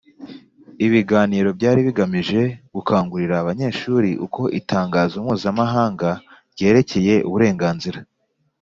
Ibiganiro 0.85 1.49
byari 1.57 1.79
bigamije 1.87 2.41
gukangurira 2.75 3.35
abanyeshuri 3.39 4.09
uko 4.25 4.41
Itangazo 4.59 5.15
Mpuzamahanga 5.25 6.09
ryerekeye 6.53 7.15
uburenganzira 7.27 7.99